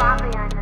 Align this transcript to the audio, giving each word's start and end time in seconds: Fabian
Fabian 0.00 0.59